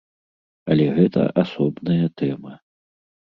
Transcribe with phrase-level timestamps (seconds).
[0.75, 2.57] Але гэта асобная тэма.